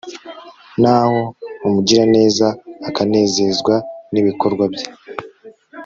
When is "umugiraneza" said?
1.65-2.47